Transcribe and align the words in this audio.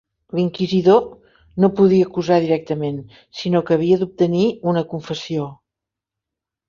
L'inquisidor 0.37 1.01
no 1.65 1.69
podia 1.81 2.07
acusar 2.09 2.39
directament, 2.45 2.97
sinó 3.43 3.63
que 3.69 3.77
havia 3.79 4.01
d'obtenir 4.05 4.43
una 4.73 4.87
confessió. 4.95 5.47